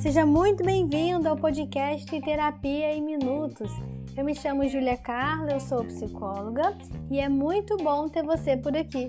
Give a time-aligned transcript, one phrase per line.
[0.00, 3.70] Seja muito bem-vindo ao podcast Terapia em Minutos.
[4.16, 6.76] Eu me chamo Julia Carla, eu sou psicóloga
[7.10, 9.06] e é muito bom ter você por aqui.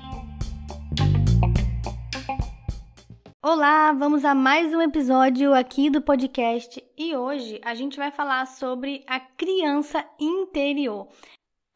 [3.43, 8.45] Olá, vamos a mais um episódio aqui do podcast e hoje a gente vai falar
[8.45, 11.07] sobre a criança interior.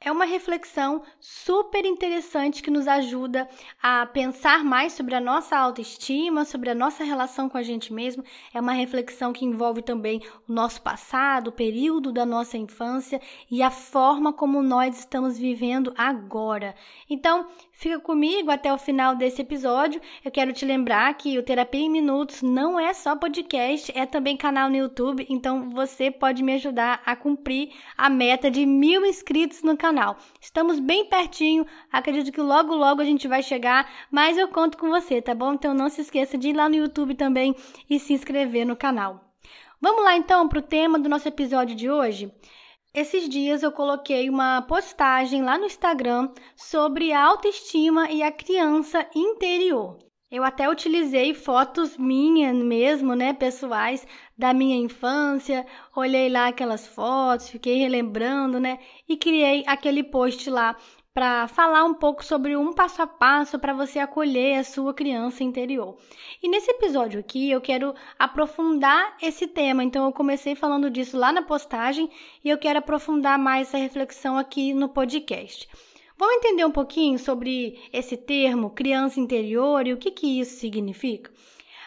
[0.01, 3.47] É uma reflexão super interessante que nos ajuda
[3.81, 8.23] a pensar mais sobre a nossa autoestima, sobre a nossa relação com a gente mesmo.
[8.53, 13.63] É uma reflexão que envolve também o nosso passado, o período da nossa infância e
[13.63, 16.75] a forma como nós estamos vivendo agora.
[17.09, 19.99] Então, fica comigo até o final desse episódio.
[20.23, 24.37] Eu quero te lembrar que o Terapia em Minutos não é só podcast, é também
[24.37, 25.25] canal no YouTube.
[25.29, 30.17] Então, você pode me ajudar a cumprir a meta de mil inscritos no canal canal.
[30.41, 34.89] Estamos bem pertinho, acredito que logo logo a gente vai chegar, mas eu conto com
[34.89, 35.53] você, tá bom?
[35.53, 37.55] Então não se esqueça de ir lá no YouTube também
[37.87, 39.23] e se inscrever no canal.
[39.79, 42.33] Vamos lá então para o tema do nosso episódio de hoje?
[42.95, 49.05] Esses dias eu coloquei uma postagem lá no Instagram sobre a autoestima e a criança
[49.13, 50.04] interior.
[50.31, 55.65] Eu até utilizei fotos minhas mesmo, né, pessoais, da minha infância.
[55.95, 60.75] Olhei lá aquelas fotos, fiquei relembrando, né, e criei aquele post lá
[61.15, 65.45] para falar um pouco sobre um passo a passo para você acolher a sua criança
[65.45, 65.95] interior.
[66.43, 71.31] E nesse episódio aqui eu quero aprofundar esse tema, então eu comecei falando disso lá
[71.31, 72.09] na postagem
[72.43, 75.69] e eu quero aprofundar mais essa reflexão aqui no podcast.
[76.17, 81.29] Vamos entender um pouquinho sobre esse termo criança interior e o que, que isso significa?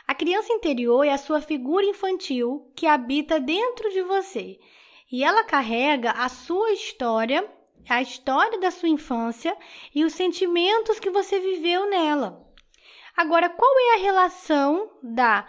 [0.07, 4.59] A criança interior é a sua figura infantil que habita dentro de você
[5.11, 7.51] e ela carrega a sua história,
[7.89, 9.57] a história da sua infância
[9.95, 12.47] e os sentimentos que você viveu nela.
[13.17, 15.47] Agora, qual é a relação da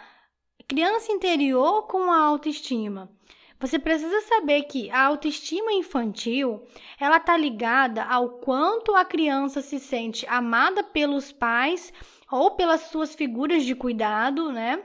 [0.70, 3.12] criança interior com a autoestima?
[3.60, 6.66] Você precisa saber que a autoestima infantil,
[6.98, 11.92] ela está ligada ao quanto a criança se sente amada pelos pais
[12.32, 14.82] ou pelas suas figuras de cuidado, né?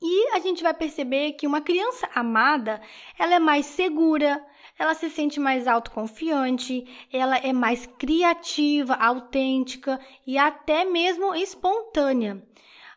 [0.00, 2.80] E a gente vai perceber que uma criança amada,
[3.18, 4.42] ela é mais segura,
[4.78, 12.42] ela se sente mais autoconfiante, ela é mais criativa, autêntica e até mesmo espontânea.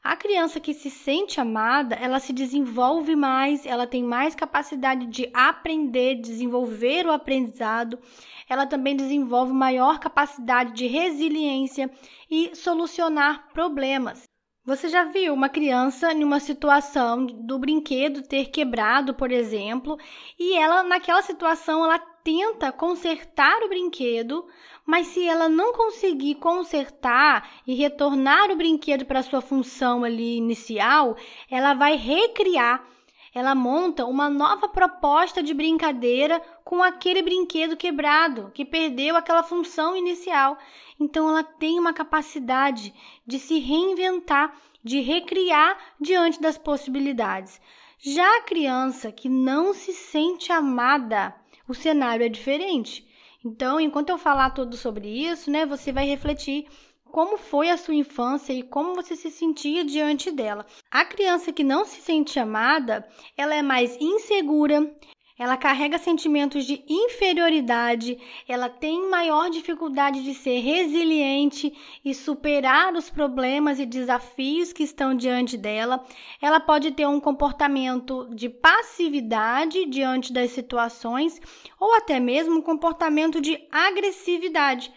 [0.08, 5.30] A criança que se sente amada, ela se desenvolve mais, ela tem mais capacidade de
[5.34, 8.00] aprender, desenvolver o aprendizado,
[8.48, 11.92] ela também desenvolve maior capacidade de resiliência
[12.32, 14.24] e solucionar problemas.
[14.64, 19.98] Você já viu uma criança em uma situação do brinquedo ter quebrado, por exemplo,
[20.40, 24.46] e ela naquela situação ela tenta consertar o brinquedo,
[24.86, 31.16] mas se ela não conseguir consertar e retornar o brinquedo para sua função ali inicial,
[31.50, 32.86] ela vai recriar.
[33.34, 39.96] Ela monta uma nova proposta de brincadeira com aquele brinquedo quebrado, que perdeu aquela função
[39.96, 40.58] inicial.
[41.00, 42.94] Então ela tem uma capacidade
[43.26, 47.62] de se reinventar, de recriar diante das possibilidades.
[48.00, 51.34] Já a criança que não se sente amada,
[51.68, 53.08] o cenário é diferente.
[53.44, 56.66] Então, enquanto eu falar tudo sobre isso, né, você vai refletir
[57.06, 60.66] como foi a sua infância e como você se sentia diante dela.
[60.92, 63.08] A criança que não se sente amada,
[63.38, 64.94] ela é mais insegura,
[65.38, 68.18] ela carrega sentimentos de inferioridade,
[68.48, 71.72] ela tem maior dificuldade de ser resiliente
[72.04, 76.04] e superar os problemas e desafios que estão diante dela.
[76.42, 81.40] Ela pode ter um comportamento de passividade diante das situações
[81.80, 84.92] ou até mesmo um comportamento de agressividade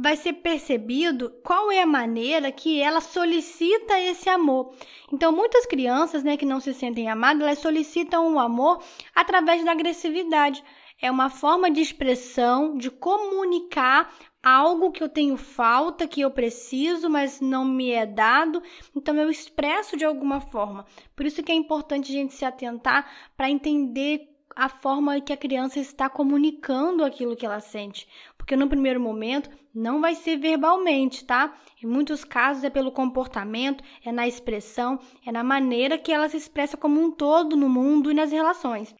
[0.00, 4.74] vai ser percebido qual é a maneira que ela solicita esse amor.
[5.12, 8.82] Então, muitas crianças, né, que não se sentem amadas, elas solicitam o amor
[9.14, 10.64] através da agressividade.
[11.02, 14.12] É uma forma de expressão, de comunicar
[14.42, 18.62] algo que eu tenho falta, que eu preciso, mas não me é dado,
[18.94, 20.86] então eu expresso de alguma forma.
[21.14, 25.36] Por isso que é importante a gente se atentar para entender a forma que a
[25.36, 28.08] criança está comunicando aquilo que ela sente.
[28.40, 31.54] Porque no primeiro momento não vai ser verbalmente, tá?
[31.82, 36.38] Em muitos casos é pelo comportamento, é na expressão, é na maneira que ela se
[36.38, 38.94] expressa como um todo no mundo e nas relações.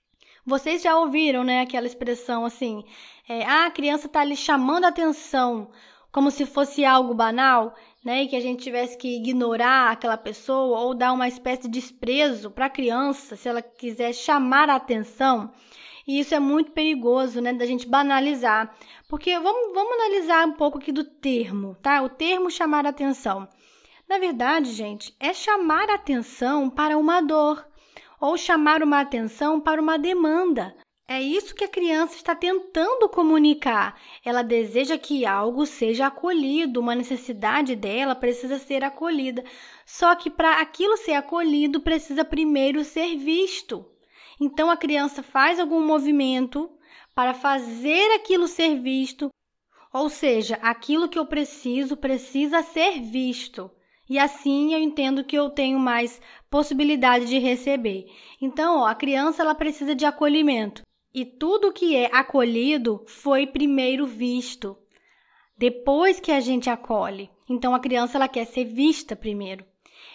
[0.44, 2.84] Vocês já ouviram, né, aquela expressão assim,
[3.26, 5.70] é, ah, a criança está ali chamando a atenção,
[6.12, 10.80] como se fosse algo banal, né, e que a gente tivesse que ignorar aquela pessoa
[10.80, 15.50] ou dar uma espécie de desprezo para a criança, se ela quiser chamar a atenção.
[16.06, 18.74] E isso é muito perigoso, né, da gente banalizar.
[19.08, 22.02] Porque vamos, vamos analisar um pouco aqui do termo, tá?
[22.02, 23.48] O termo chamar atenção.
[24.08, 27.64] Na verdade, gente, é chamar atenção para uma dor
[28.20, 30.74] ou chamar uma atenção para uma demanda.
[31.08, 34.00] É isso que a criança está tentando comunicar.
[34.24, 39.42] Ela deseja que algo seja acolhido, uma necessidade dela precisa ser acolhida.
[39.84, 43.84] Só que para aquilo ser acolhido, precisa primeiro ser visto.
[44.40, 46.70] Então a criança faz algum movimento
[47.14, 49.28] para fazer aquilo ser visto,
[49.92, 53.70] ou seja, aquilo que eu preciso precisa ser visto
[54.10, 56.20] e assim eu entendo que eu tenho mais
[56.50, 58.06] possibilidade de receber.
[58.42, 60.82] Então, ó, a criança ela precisa de acolhimento
[61.14, 64.76] e tudo que é acolhido foi primeiro visto.
[65.56, 67.30] Depois que a gente acolhe.
[67.48, 69.64] Então a criança ela quer ser vista primeiro.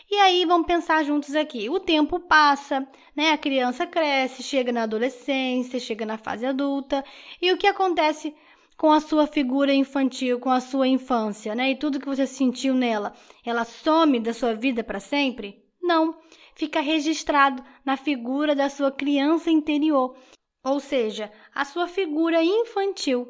[0.09, 1.69] E aí vamos pensar juntos aqui.
[1.69, 3.31] O tempo passa, né?
[3.31, 7.03] A criança cresce, chega na adolescência, chega na fase adulta,
[7.41, 8.35] e o que acontece
[8.77, 11.71] com a sua figura infantil, com a sua infância, né?
[11.71, 13.13] E tudo que você sentiu nela,
[13.45, 15.63] ela some da sua vida para sempre?
[15.81, 16.15] Não,
[16.55, 20.15] fica registrado na figura da sua criança interior,
[20.63, 23.27] ou seja, a sua figura infantil.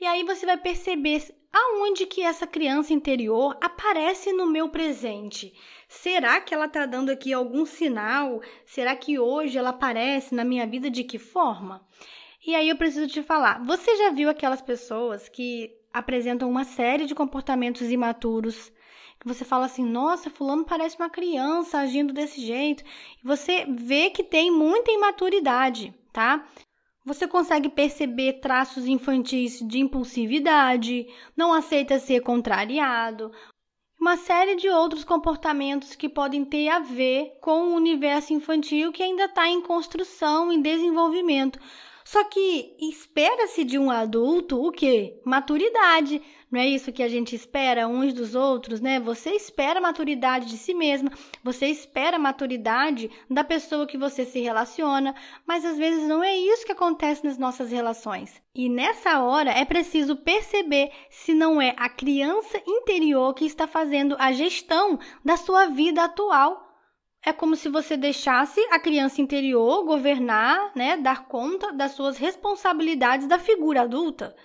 [0.00, 1.22] E aí você vai perceber
[1.52, 5.52] aonde que essa criança interior aparece no meu presente.
[5.88, 8.40] Será que ela está dando aqui algum sinal?
[8.64, 11.84] Será que hoje ela aparece na minha vida de que forma?
[12.46, 17.04] E aí eu preciso te falar, você já viu aquelas pessoas que apresentam uma série
[17.04, 18.72] de comportamentos imaturos?
[19.18, 22.84] Que você fala assim, nossa, fulano parece uma criança agindo desse jeito.
[22.84, 26.46] E você vê que tem muita imaturidade, tá?
[27.08, 33.32] Você consegue perceber traços infantis de impulsividade, não aceita ser contrariado,
[33.98, 39.02] uma série de outros comportamentos que podem ter a ver com o universo infantil que
[39.02, 41.58] ainda está em construção, em desenvolvimento.
[42.08, 45.20] Só que espera-se de um adulto o quê?
[45.26, 46.22] Maturidade.
[46.50, 48.98] Não é isso que a gente espera uns dos outros, né?
[48.98, 51.12] Você espera maturidade de si mesma,
[51.44, 55.14] você espera maturidade da pessoa que você se relaciona,
[55.46, 58.40] mas às vezes não é isso que acontece nas nossas relações.
[58.54, 64.16] E nessa hora é preciso perceber se não é a criança interior que está fazendo
[64.18, 66.67] a gestão da sua vida atual
[67.24, 73.26] é como se você deixasse a criança interior governar, né, dar conta das suas responsabilidades
[73.26, 74.36] da figura adulta,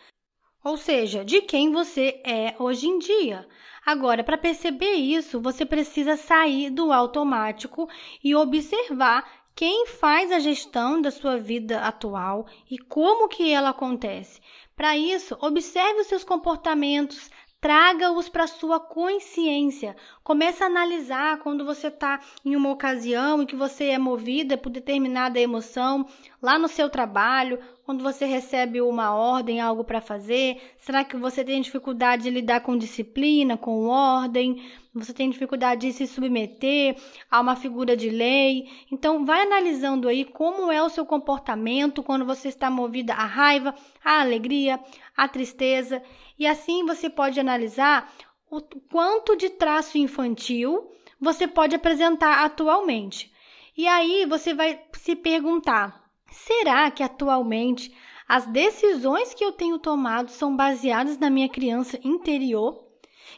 [0.63, 3.47] ou seja, de quem você é hoje em dia.
[3.85, 7.89] Agora, para perceber isso, você precisa sair do automático
[8.23, 14.41] e observar quem faz a gestão da sua vida atual e como que ela acontece.
[14.75, 17.29] Para isso, observe os seus comportamentos,
[17.63, 19.95] traga-os para sua consciência.
[20.21, 24.69] Comece a analisar quando você está em uma ocasião em que você é movida por
[24.69, 26.05] determinada emoção,
[26.41, 30.61] lá no seu trabalho, quando você recebe uma ordem, algo para fazer.
[30.77, 34.63] Será que você tem dificuldade de lidar com disciplina, com ordem?
[34.93, 36.95] Você tem dificuldade de se submeter
[37.29, 38.69] a uma figura de lei?
[38.91, 43.75] Então, vai analisando aí como é o seu comportamento quando você está movida à raiva,
[44.03, 44.79] à alegria,
[45.15, 46.01] à tristeza
[46.37, 48.11] e assim você pode analisar
[48.49, 53.31] o quanto de traço infantil você pode apresentar atualmente.
[53.77, 56.02] E aí você vai se perguntar:
[56.33, 57.95] será que atualmente
[58.27, 62.83] as decisões que eu tenho tomado são baseadas na minha criança interior?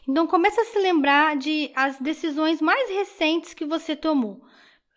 [0.08, 4.40] Então comece a se lembrar de as decisões mais recentes que você tomou.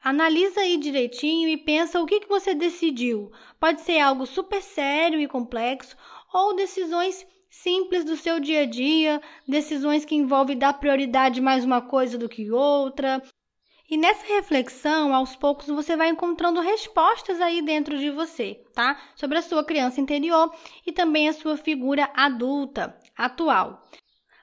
[0.01, 3.31] Analisa aí direitinho e pensa o que, que você decidiu.
[3.59, 5.97] Pode ser algo super sério e complexo
[6.33, 11.81] ou decisões simples do seu dia a dia, decisões que envolvem dar prioridade mais uma
[11.81, 13.21] coisa do que outra.
[13.89, 18.99] E nessa reflexão, aos poucos você vai encontrando respostas aí dentro de você, tá?
[19.15, 20.53] Sobre a sua criança interior
[20.85, 23.81] e também a sua figura adulta, atual.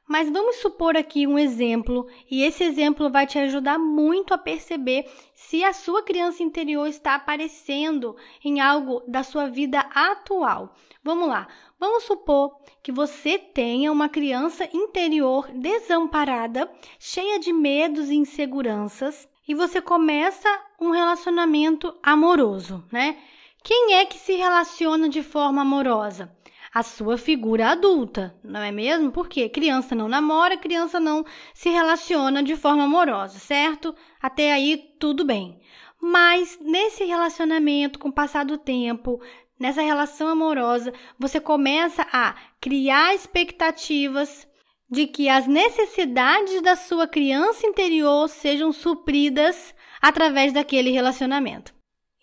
[0.08, 5.04] Mas vamos supor aqui um exemplo, e esse exemplo vai te ajudar muito a perceber
[5.34, 10.74] se a sua criança interior está aparecendo em algo da sua vida atual.
[11.02, 11.48] Vamos lá.
[11.78, 19.54] Vamos supor que você tenha uma criança interior desamparada, cheia de medos e inseguranças, e
[19.54, 20.48] você começa
[20.80, 23.16] um relacionamento amoroso, né?
[23.62, 26.36] Quem é que se relaciona de forma amorosa?
[26.76, 29.10] a sua figura adulta, não é mesmo?
[29.10, 31.24] Porque criança não namora, criança não
[31.54, 33.94] se relaciona de forma amorosa, certo?
[34.20, 35.58] Até aí tudo bem.
[35.98, 39.22] Mas nesse relacionamento, com o passar do tempo,
[39.58, 44.46] nessa relação amorosa, você começa a criar expectativas
[44.90, 51.74] de que as necessidades da sua criança interior sejam supridas através daquele relacionamento.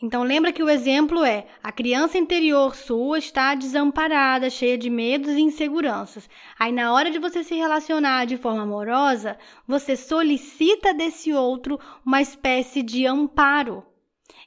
[0.01, 5.31] Então lembra que o exemplo é: a criança interior sua está desamparada, cheia de medos
[5.31, 6.29] e inseguranças.
[6.59, 12.21] Aí na hora de você se relacionar de forma amorosa, você solicita desse outro uma
[12.21, 13.85] espécie de amparo.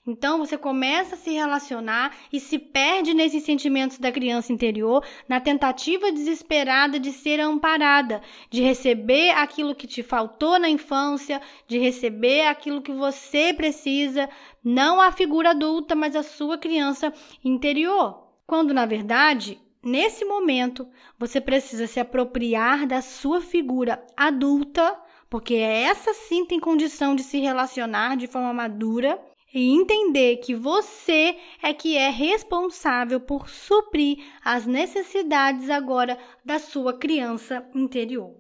[0.07, 5.41] Então você começa a se relacionar e se perde nesses sentimentos da criança interior, na
[5.41, 12.47] tentativa desesperada de ser amparada, de receber aquilo que te faltou na infância, de receber
[12.47, 14.29] aquilo que você precisa,
[14.63, 17.13] não a figura adulta, mas a sua criança
[17.45, 18.29] interior.
[18.47, 24.97] Quando na verdade, nesse momento, você precisa se apropriar da sua figura adulta,
[25.29, 29.21] porque essa sim tem condição de se relacionar de forma madura
[29.57, 36.93] e entender que você é que é responsável por suprir as necessidades agora da sua
[36.93, 38.35] criança interior.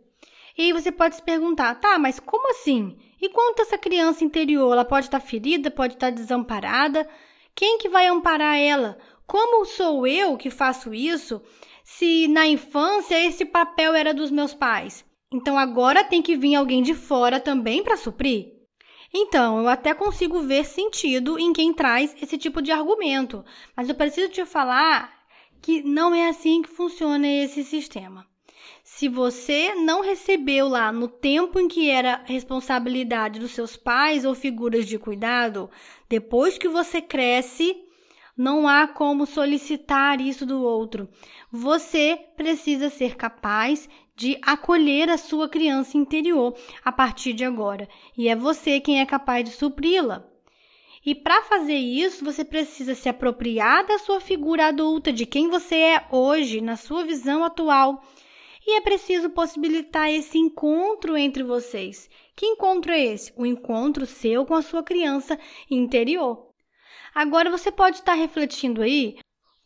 [0.58, 2.99] E aí você pode se perguntar, tá, mas como assim?
[3.18, 7.08] E quanto essa criança interior, ela pode estar ferida, pode estar desamparada?
[7.54, 8.99] Quem que vai amparar ela?
[9.26, 11.40] Como sou eu que faço isso?
[11.82, 15.02] Se na infância esse papel era dos meus pais.
[15.32, 18.55] Então agora tem que vir alguém de fora também para suprir?
[19.12, 23.44] Então, eu até consigo ver sentido em quem traz esse tipo de argumento,
[23.76, 25.12] mas eu preciso te falar
[25.62, 28.26] que não é assim que funciona esse sistema.
[28.82, 34.34] Se você não recebeu lá no tempo em que era responsabilidade dos seus pais ou
[34.34, 35.68] figuras de cuidado,
[36.08, 37.76] depois que você cresce,
[38.36, 41.08] não há como solicitar isso do outro.
[41.50, 48.28] Você precisa ser capaz de acolher a sua criança interior a partir de agora, e
[48.28, 50.26] é você quem é capaz de supri-la.
[51.04, 55.76] E para fazer isso, você precisa se apropriar da sua figura adulta, de quem você
[55.76, 58.02] é hoje, na sua visão atual.
[58.66, 62.11] E é preciso possibilitar esse encontro entre vocês.
[62.35, 63.32] Que encontro é esse?
[63.37, 65.38] O encontro seu com a sua criança
[65.70, 66.49] interior.
[67.14, 69.16] Agora você pode estar refletindo aí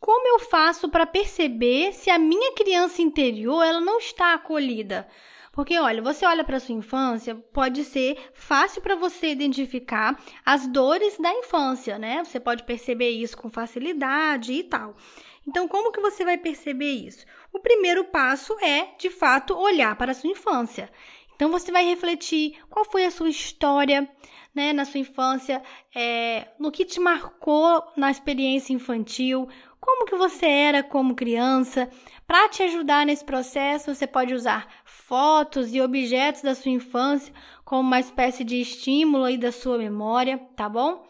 [0.01, 5.07] como eu faço para perceber se a minha criança interior ela não está acolhida?
[5.51, 11.19] Porque olha, você olha para sua infância, pode ser fácil para você identificar as dores
[11.19, 12.23] da infância, né?
[12.23, 14.95] Você pode perceber isso com facilidade e tal.
[15.47, 17.23] Então, como que você vai perceber isso?
[17.53, 20.89] O primeiro passo é, de fato, olhar para a sua infância.
[21.35, 24.09] Então, você vai refletir qual foi a sua história,
[24.53, 25.61] né, na sua infância,
[25.93, 29.47] é, no que te marcou na experiência infantil,
[29.81, 31.89] como que você era como criança.
[32.27, 37.33] Para te ajudar nesse processo, você pode usar fotos e objetos da sua infância
[37.65, 41.03] como uma espécie de estímulo aí da sua memória, tá bom?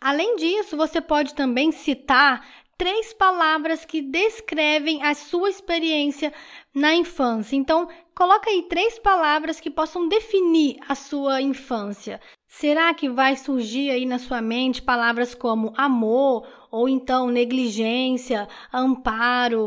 [0.00, 6.32] Além disso, você pode também citar três palavras que descrevem a sua experiência
[6.74, 7.56] na infância.
[7.56, 12.20] Então, coloca aí três palavras que possam definir a sua infância.
[12.48, 19.66] Será que vai surgir aí na sua mente palavras como amor ou então negligência, amparo,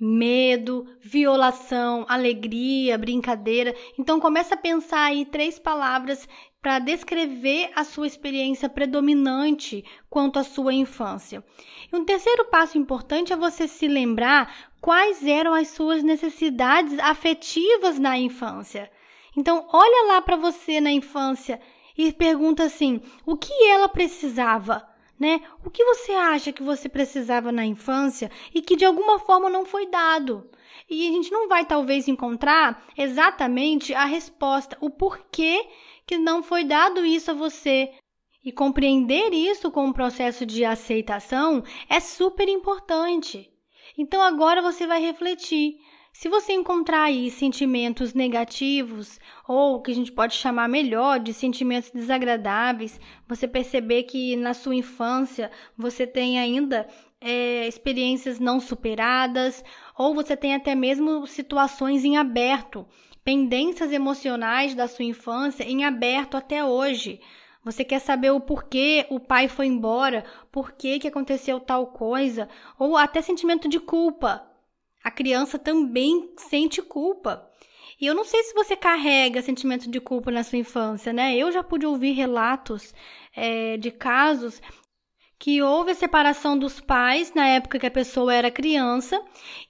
[0.00, 3.74] medo, violação, alegria, brincadeira?
[3.98, 6.26] Então começa a pensar aí três palavras
[6.62, 11.44] para descrever a sua experiência predominante quanto à sua infância.
[11.92, 17.98] E um terceiro passo importante é você se lembrar quais eram as suas necessidades afetivas
[17.98, 18.90] na infância.
[19.36, 21.60] Então olha lá para você na infância
[21.96, 24.89] e pergunta assim: o que ela precisava?
[25.20, 25.42] Né?
[25.62, 29.66] O que você acha que você precisava na infância e que de alguma forma não
[29.66, 30.50] foi dado?
[30.88, 35.68] E a gente não vai talvez encontrar exatamente a resposta, o porquê
[36.06, 37.92] que não foi dado isso a você.
[38.42, 43.52] E compreender isso com o processo de aceitação é super importante.
[43.98, 45.76] Então agora você vai refletir.
[46.12, 51.90] Se você encontrar aí sentimentos negativos, ou que a gente pode chamar melhor de sentimentos
[51.90, 56.86] desagradáveis, você perceber que na sua infância você tem ainda
[57.20, 59.64] é, experiências não superadas,
[59.96, 62.86] ou você tem até mesmo situações em aberto,
[63.24, 67.20] pendências emocionais da sua infância em aberto até hoje.
[67.64, 72.48] Você quer saber o porquê o pai foi embora, por que aconteceu tal coisa,
[72.78, 74.49] ou até sentimento de culpa
[75.02, 77.48] a criança também sente culpa.
[78.00, 81.36] E eu não sei se você carrega sentimento de culpa na sua infância, né?
[81.36, 82.94] Eu já pude ouvir relatos
[83.36, 84.60] é, de casos
[85.38, 89.22] que houve a separação dos pais na época que a pessoa era criança,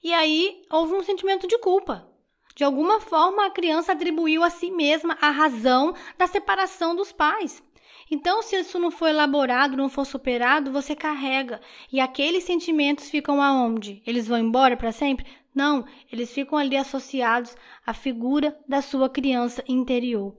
[0.02, 2.08] e aí houve um sentimento de culpa.
[2.56, 7.62] De alguma forma, a criança atribuiu a si mesma a razão da separação dos pais.
[8.10, 11.60] Então, se isso não for elaborado, não for superado, você carrega.
[11.92, 14.02] E aqueles sentimentos ficam aonde?
[14.06, 15.24] Eles vão embora para sempre?
[15.54, 20.36] Não, eles ficam ali associados à figura da sua criança interior.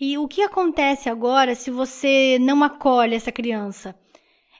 [0.00, 3.98] E o que acontece agora se você não acolhe essa criança?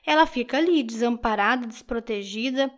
[0.09, 2.71] ela fica ali desamparada, desprotegida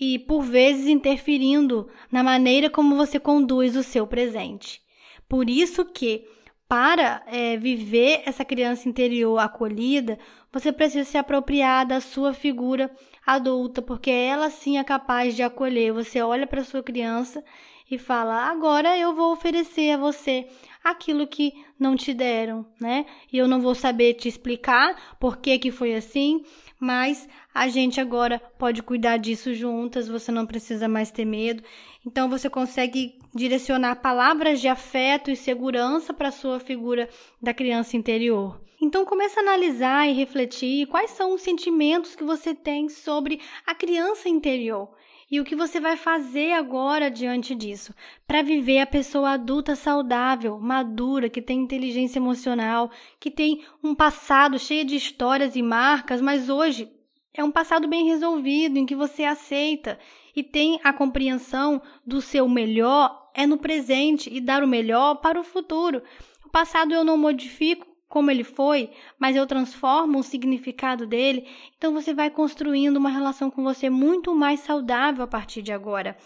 [0.00, 4.80] e por vezes interferindo na maneira como você conduz o seu presente.
[5.28, 6.24] Por isso que
[6.68, 10.18] para é, viver essa criança interior acolhida,
[10.52, 12.90] você precisa se apropriar da sua figura
[13.26, 15.92] adulta, porque ela sim é capaz de acolher.
[15.92, 17.42] Você olha para sua criança
[17.90, 20.46] e fala: agora eu vou oferecer a você
[20.84, 23.06] aquilo que não te deram, né?
[23.32, 26.44] E eu não vou saber te explicar por que, que foi assim,
[26.80, 31.62] mas a gente agora pode cuidar disso juntas, você não precisa mais ter medo.
[32.06, 37.08] Então você consegue direcionar palavras de afeto e segurança para a sua figura
[37.42, 38.60] da criança interior.
[38.80, 43.74] Então comece a analisar e refletir quais são os sentimentos que você tem sobre a
[43.74, 44.88] criança interior
[45.30, 47.94] e o que você vai fazer agora diante disso
[48.26, 54.58] para viver a pessoa adulta saudável, madura, que tem inteligência emocional, que tem um passado
[54.58, 56.90] cheio de histórias e marcas, mas hoje
[57.34, 59.98] é um passado bem resolvido em que você aceita
[60.34, 65.38] e tem a compreensão do seu melhor é no presente e dar o melhor para
[65.38, 66.02] o futuro.
[66.44, 71.46] O passado eu não modifico como ele foi, mas eu transformo o significado dele,
[71.76, 76.16] então você vai construindo uma relação com você muito mais saudável a partir de agora.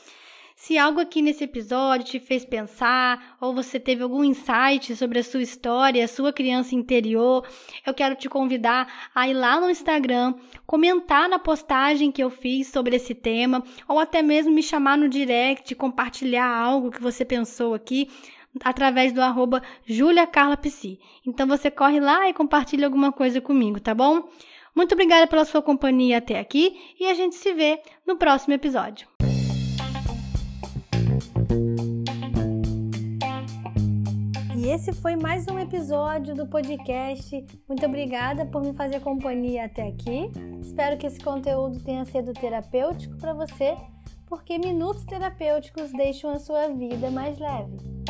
[0.55, 5.25] Se algo aqui nesse episódio te fez pensar, ou você teve algum insight sobre a
[5.25, 7.45] sua história, a sua criança interior,
[7.85, 10.35] eu quero te convidar a ir lá no Instagram,
[10.65, 15.09] comentar na postagem que eu fiz sobre esse tema, ou até mesmo me chamar no
[15.09, 18.09] direct, compartilhar algo que você pensou aqui
[18.63, 20.99] através do arroba juliacarlapsi.
[21.27, 24.29] Então você corre lá e compartilha alguma coisa comigo, tá bom?
[24.75, 29.07] Muito obrigada pela sua companhia até aqui e a gente se vê no próximo episódio.
[34.63, 37.45] E esse foi mais um episódio do podcast.
[37.69, 40.31] Muito obrigada por me fazer companhia até aqui.
[40.61, 43.77] Espero que esse conteúdo tenha sido terapêutico para você,
[44.25, 48.02] porque minutos terapêuticos deixam a sua vida mais leve.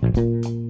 [0.00, 0.69] Thank you